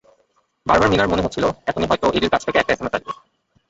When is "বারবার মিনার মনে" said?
0.65-1.23